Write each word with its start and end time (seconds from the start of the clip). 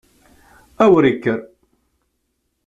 A 0.83 0.85
wer 0.91 1.05
ikker! 1.11 1.39